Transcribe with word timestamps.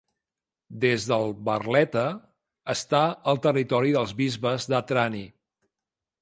Des 0.85 1.03
del 1.09 1.33
Barletta 1.49 2.05
està 2.75 3.03
al 3.33 3.43
territori 3.45 3.93
dels 3.99 4.15
bisbes 4.23 4.67
de 4.75 4.81
Trani. 4.95 5.23